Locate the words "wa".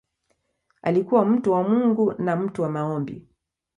1.51-1.63, 2.61-2.69